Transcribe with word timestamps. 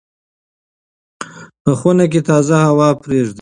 په 1.63 1.71
خونه 1.79 2.05
کې 2.11 2.21
تازه 2.29 2.55
هوا 2.67 2.89
پرېږدئ. 3.01 3.29